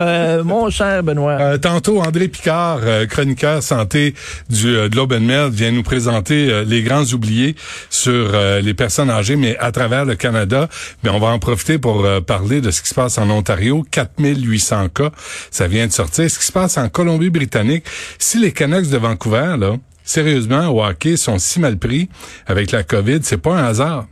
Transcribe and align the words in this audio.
Euh, 0.00 0.44
mon 0.44 0.70
cher 0.70 1.02
Benoît. 1.02 1.38
Euh, 1.40 1.58
tantôt, 1.58 2.00
André 2.00 2.28
Picard, 2.28 2.78
euh, 2.84 3.06
chroniqueur 3.06 3.64
santé 3.64 4.14
du 4.48 4.76
euh, 4.76 4.88
Globe 4.88 5.12
and 5.12 5.22
Mail, 5.22 5.50
vient 5.50 5.72
nous 5.72 5.82
présenter 5.82 6.48
euh, 6.52 6.62
les 6.62 6.84
grands 6.84 7.02
oubliés 7.06 7.56
sur 7.90 8.30
les 8.62 8.74
personnes 8.74 9.10
âgées, 9.10 9.34
mais 9.34 9.56
à 9.58 9.72
travers 9.72 10.04
le 10.04 10.14
Canada. 10.14 10.68
Mais 11.02 11.10
on 11.10 11.18
va 11.18 11.28
en 11.28 11.40
profiter 11.40 11.78
pour 11.78 12.06
parler 12.26 12.60
de 12.60 12.70
ce 12.70 12.80
qui 12.80 12.90
se 12.90 12.94
passe 12.94 13.18
en 13.18 13.28
Ontario. 13.28 13.84
4800 13.90 14.90
cas, 14.90 15.10
ça 15.50 15.66
vient 15.66 15.88
de 15.88 15.92
sortir. 15.92 16.30
Ce 16.30 16.38
qui 16.38 16.44
se 16.44 16.52
passe 16.52 16.78
en 16.78 16.88
Colombie-Britannique. 16.88 17.84
Si 18.20 18.38
les 18.38 18.52
Canucks 18.52 18.90
de 18.90 18.98
Vancouver, 18.98 19.56
là, 19.58 19.76
sérieusement, 20.04 20.68
au 20.68 20.84
hockey, 20.84 21.16
sont 21.16 21.38
si 21.38 21.58
mal 21.58 21.76
pris 21.76 22.08
avec 22.46 22.70
la 22.70 22.84
COVID, 22.84 23.20
c'est 23.22 23.38
pas 23.38 23.56
un 23.56 23.64
hasard. 23.64 24.06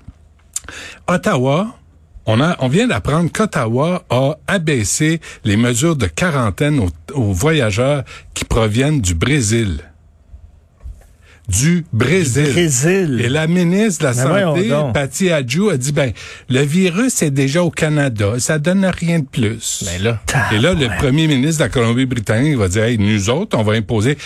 Ottawa, 1.07 1.69
on, 2.27 2.41
a, 2.41 2.57
on 2.61 2.69
vient 2.69 2.87
d'apprendre 2.87 3.31
qu'Ottawa 3.33 4.05
a 4.11 4.37
abaissé 4.47 5.21
les 5.45 5.57
mesures 5.57 5.97
de 5.97 6.07
quarantaine 6.07 6.81
aux, 7.15 7.33
voyageurs 7.33 8.05
qui 8.35 8.45
proviennent 8.45 9.01
du 9.01 9.15
Brésil 9.15 9.81
du 11.49 11.87
Brésil. 11.93 12.51
Brésil. 12.53 13.21
Et 13.25 13.29
la 13.29 13.47
ministre 13.47 14.01
de 14.01 14.09
la 14.09 14.15
Santé, 14.15 14.73
Patty 14.93 15.31
Adjou, 15.31 15.69
a 15.69 15.77
dit, 15.77 15.93
ben, 15.93 16.13
le 16.49 16.63
virus 16.63 17.23
est 17.23 17.31
déjà 17.31 17.63
au 17.63 17.71
Canada, 17.71 18.33
ça 18.39 18.59
donne 18.59 18.85
rien 18.85 19.21
de 19.21 19.27
plus. 19.27 19.85
Ben 19.87 20.03
là, 20.03 20.21
Et 20.51 20.59
là, 20.59 20.75
le 20.75 20.89
premier 20.99 21.29
ministre 21.29 21.59
de 21.59 21.65
la 21.67 21.69
Colombie-Britannique 21.69 22.57
va 22.57 22.67
dire, 22.67 22.83
hey, 22.83 22.99
nous 22.99 23.31
autres, 23.31 23.57
on 23.57 23.63
va 23.63 23.75
imposer 23.75 24.19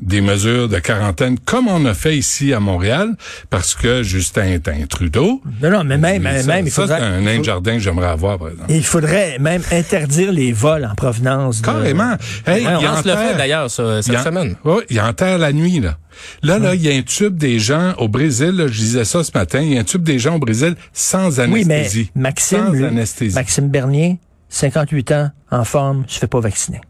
des 0.00 0.20
mesures 0.20 0.68
de 0.68 0.78
quarantaine 0.78 1.38
comme 1.38 1.68
on 1.68 1.84
a 1.84 1.94
fait 1.94 2.16
ici 2.16 2.52
à 2.52 2.60
Montréal 2.60 3.16
parce 3.50 3.74
que 3.74 4.02
Justin 4.02 4.44
est 4.44 4.68
un 4.68 4.86
Trudeau. 4.86 5.42
Non, 5.62 5.70
non, 5.70 5.84
mais 5.84 5.98
même, 5.98 6.22
ça, 6.22 6.46
même, 6.46 6.66
il 6.66 6.72
faudrait, 6.72 6.98
c'est 6.98 7.04
un 7.04 7.20
nain 7.20 7.38
de 7.38 7.44
jardin 7.44 7.74
que 7.74 7.80
j'aimerais 7.80 8.08
avoir, 8.08 8.38
par 8.38 8.48
exemple. 8.48 8.72
Il 8.72 8.84
faudrait 8.84 9.38
même 9.38 9.62
interdire 9.72 10.32
les 10.32 10.52
vols 10.52 10.84
en 10.84 10.94
provenance. 10.94 11.60
De... 11.60 11.66
Carrément. 11.66 12.16
Hey, 12.46 12.66
ouais, 12.66 12.76
on 12.76 12.96
le 12.96 13.16
fait 13.16 13.36
d'ailleurs 13.36 13.70
cette 13.70 14.06
il 14.06 14.18
semaine. 14.18 14.56
Oui, 14.64 14.82
il 14.90 15.00
enterre 15.00 15.38
la 15.38 15.52
nuit, 15.52 15.80
là. 15.80 15.98
Là, 16.42 16.58
là, 16.58 16.74
il 16.74 16.82
y 16.82 16.90
a 16.90 16.94
un 16.96 17.02
tube 17.02 17.36
des 17.36 17.58
gens 17.58 17.94
au 17.98 18.08
Brésil, 18.08 18.50
là, 18.50 18.66
je 18.66 18.78
disais 18.78 19.04
ça 19.04 19.22
ce 19.22 19.30
matin, 19.34 19.60
il 19.60 19.74
y 19.74 19.76
a 19.76 19.80
un 19.80 19.84
tube 19.84 20.02
des 20.02 20.18
gens 20.18 20.36
au 20.36 20.38
Brésil 20.38 20.74
sans 20.92 21.40
anesthésie. 21.40 21.98
Oui, 21.98 22.10
mais 22.14 22.22
Maxime, 22.22 22.66
sans 22.66 22.84
anesthésie. 22.84 23.34
Maxime 23.34 23.68
Bernier, 23.68 24.18
58 24.48 25.12
ans, 25.12 25.30
en 25.50 25.64
forme, 25.64 26.04
se 26.08 26.18
fait 26.18 26.26
pas 26.26 26.40
vacciner. 26.40 26.80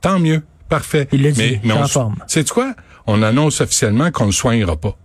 Tant 0.00 0.18
mieux. 0.18 0.42
Parfait. 0.68 1.08
Il 1.12 1.22
l'a 1.22 1.30
dit, 1.30 1.60
mais, 1.64 1.74
C'est 2.26 2.48
quoi? 2.48 2.74
On 3.06 3.22
annonce 3.22 3.60
officiellement 3.60 4.10
qu'on 4.10 4.26
ne 4.26 4.32
soignera 4.32 4.76
pas. 4.76 4.96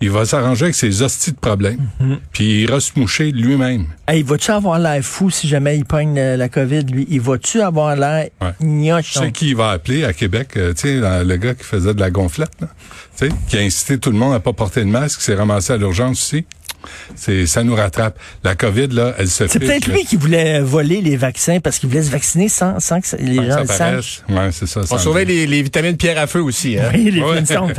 Il 0.00 0.10
va 0.10 0.24
s'arranger 0.24 0.66
avec 0.66 0.76
ses 0.76 1.02
hosties 1.02 1.32
de 1.32 1.38
problèmes. 1.38 1.88
Mhm. 1.98 2.18
Puis 2.32 2.44
il 2.44 2.60
ira 2.60 2.78
se 2.78 2.92
moucher 2.96 3.32
lui-même. 3.32 3.86
il 4.14 4.22
va-tu 4.22 4.52
avoir 4.52 4.78
l'air 4.78 5.02
fou 5.02 5.28
si 5.28 5.48
jamais 5.48 5.76
il 5.76 5.84
pogne 5.84 6.14
la, 6.14 6.48
COVID, 6.48 6.84
lui? 6.84 7.06
Il 7.10 7.20
va-tu 7.20 7.60
avoir 7.60 7.96
l'air 7.96 8.28
ouais. 8.40 9.02
Tu 9.02 9.12
sais 9.12 9.32
qui 9.32 9.48
il 9.48 9.56
va 9.56 9.70
appeler 9.70 10.04
à 10.04 10.12
Québec? 10.12 10.50
Euh, 10.56 10.72
tu 10.72 10.82
sais, 10.82 11.24
le 11.24 11.36
gars 11.36 11.54
qui 11.54 11.64
faisait 11.64 11.94
de 11.94 12.00
la 12.00 12.10
gonflette, 12.10 12.60
là? 12.60 12.68
Tu 13.16 13.26
sais, 13.26 13.34
qui 13.48 13.56
a 13.56 13.60
incité 13.60 13.98
tout 13.98 14.12
le 14.12 14.18
monde 14.18 14.34
à 14.34 14.40
pas 14.40 14.52
porter 14.52 14.82
de 14.84 14.90
masque, 14.90 15.18
qui 15.18 15.24
s'est 15.24 15.34
ramassé 15.34 15.72
à 15.72 15.76
l'urgence 15.76 16.22
aussi? 16.22 16.46
C'est 17.16 17.46
ça 17.46 17.62
nous 17.62 17.74
rattrape. 17.74 18.18
La 18.44 18.54
COVID 18.54 18.88
là, 18.88 19.14
elle 19.18 19.28
se 19.28 19.46
C'est 19.46 19.58
peut-être 19.58 19.86
lui 19.86 20.04
qui 20.04 20.16
voulait 20.16 20.60
voler 20.60 21.00
les 21.00 21.16
vaccins 21.16 21.60
parce 21.60 21.78
qu'il 21.78 21.88
voulait 21.88 22.02
se 22.02 22.10
vacciner 22.10 22.48
sans, 22.48 22.80
sans 22.80 23.00
que 23.00 23.16
les 23.18 23.36
gens 23.36 23.60
le 23.60 23.66
sachent. 23.66 24.22
Ouais, 24.28 24.50
c'est 24.52 24.66
ça. 24.66 24.82
On 24.90 24.98
surveille 24.98 25.26
les, 25.26 25.46
les, 25.46 25.62
vitamines 25.62 25.96
pierre 25.96 26.18
à 26.18 26.26
feu 26.26 26.40
aussi. 26.40 26.78
Hein? 26.78 26.90
Oui, 26.94 27.10
les 27.10 27.22
ouais. 27.22 27.40
vitamines. 27.40 27.74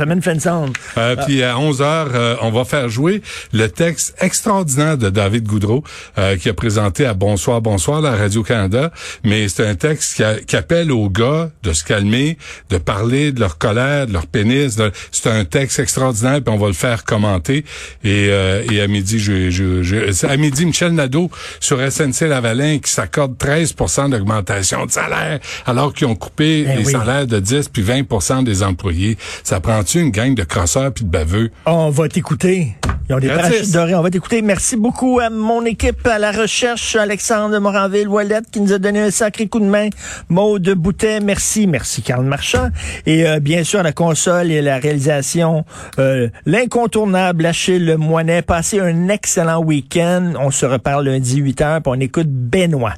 Euh, 0.96 1.14
ah. 1.18 1.24
Puis 1.24 1.42
à 1.42 1.58
11 1.58 1.82
heures, 1.82 2.10
euh, 2.14 2.36
on 2.42 2.50
va 2.50 2.64
faire 2.64 2.88
jouer 2.88 3.22
le 3.52 3.68
texte 3.68 4.14
extraordinaire 4.20 4.98
de 4.98 5.10
David 5.10 5.46
Goudreau 5.46 5.84
euh, 6.18 6.36
qui 6.36 6.48
a 6.48 6.54
présenté 6.54 7.06
à 7.06 7.14
Bonsoir 7.14 7.60
Bonsoir 7.60 8.00
la 8.00 8.12
Radio 8.12 8.42
Canada. 8.42 8.92
Mais 9.24 9.48
c'est 9.48 9.66
un 9.66 9.74
texte 9.74 10.16
qui, 10.16 10.44
qui, 10.46 10.56
appelle 10.56 10.92
aux 10.92 11.08
gars 11.08 11.50
de 11.62 11.72
se 11.72 11.84
calmer, 11.84 12.38
de 12.70 12.78
parler 12.78 13.32
de 13.32 13.40
leur 13.40 13.58
colère, 13.58 14.06
de 14.06 14.12
leur 14.12 14.26
pénis. 14.26 14.78
C'est 15.12 15.30
un 15.30 15.44
texte 15.44 15.78
extraordinaire 15.78 16.40
puis 16.42 16.54
on 16.54 16.58
va 16.58 16.68
le 16.68 16.72
faire 16.72 17.04
commenter 17.04 17.64
et, 18.04 18.28
euh, 18.30 18.62
et 18.70 18.80
midi, 18.90 19.18
je, 19.18 19.50
je, 19.50 19.82
je, 19.82 20.26
à 20.26 20.36
midi, 20.36 20.66
Michel 20.66 20.92
Nadeau 20.92 21.30
sur 21.60 21.78
SNC 21.80 22.22
Lavalin 22.28 22.78
qui 22.78 22.90
s'accorde 22.90 23.36
13% 23.38 24.10
d'augmentation 24.10 24.86
de 24.86 24.90
salaire 24.90 25.40
alors 25.66 25.92
qu'ils 25.94 26.06
ont 26.06 26.14
coupé 26.14 26.66
eh 26.68 26.76
les 26.76 26.84
salaires 26.84 27.26
de 27.26 27.38
10 27.38 27.68
puis 27.68 27.82
20% 27.82 28.44
des 28.44 28.62
employés. 28.62 29.16
Ça 29.42 29.60
prend-tu 29.60 30.00
une 30.00 30.10
gang 30.10 30.34
de 30.34 30.44
crosseurs 30.44 30.92
puis 30.92 31.04
de 31.04 31.10
baveux? 31.10 31.50
On 31.66 31.90
va 31.90 32.08
t'écouter. 32.08 32.74
Ils 33.10 33.14
ont 33.14 33.18
des 33.18 33.26
parachutes 33.26 33.72
dorés. 33.72 33.96
On 33.96 34.02
va 34.02 34.10
t'écouter. 34.10 34.40
Merci 34.40 34.76
beaucoup 34.76 35.18
à 35.18 35.30
mon 35.30 35.64
équipe 35.64 36.06
à 36.06 36.20
la 36.20 36.30
recherche, 36.30 36.94
Alexandre 36.94 37.58
Moranville, 37.58 38.06
Wallet, 38.06 38.42
qui 38.52 38.60
nous 38.60 38.72
a 38.72 38.78
donné 38.78 39.00
un 39.00 39.10
sacré 39.10 39.48
coup 39.48 39.58
de 39.58 39.64
main. 39.64 39.88
Maude 40.28 40.70
Boutet, 40.76 41.18
merci. 41.18 41.66
Merci, 41.66 42.02
Karl 42.02 42.24
Marchand. 42.24 42.68
Et 43.06 43.26
euh, 43.26 43.40
bien 43.40 43.64
sûr, 43.64 43.82
la 43.82 43.90
console 43.90 44.52
et 44.52 44.62
la 44.62 44.78
réalisation, 44.78 45.64
euh, 45.98 46.28
l'incontournable 46.46 47.46
Achille 47.46 47.96
Moinet. 47.98 48.42
Passez 48.42 48.78
un 48.78 49.08
excellent 49.08 49.60
week-end. 49.60 50.34
On 50.38 50.52
se 50.52 50.64
reparle 50.64 51.06
lundi 51.06 51.42
8h, 51.42 51.80
puis 51.80 51.92
on 51.92 51.98
écoute 51.98 52.28
Benoît. 52.28 52.94